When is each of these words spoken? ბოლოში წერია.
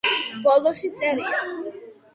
ბოლოში 0.47 0.91
წერია. 1.03 1.47